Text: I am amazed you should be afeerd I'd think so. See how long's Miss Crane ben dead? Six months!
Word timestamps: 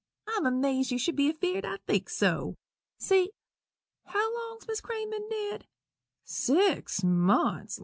I 0.27 0.33
am 0.37 0.47
amazed 0.47 0.89
you 0.89 0.97
should 0.97 1.15
be 1.15 1.31
afeerd 1.31 1.63
I'd 1.63 1.85
think 1.85 2.09
so. 2.09 2.55
See 2.97 3.29
how 4.05 4.35
long's 4.49 4.65
Miss 4.67 4.81
Crane 4.81 5.11
ben 5.11 5.29
dead? 5.29 5.67
Six 6.23 7.03
months! 7.03 7.79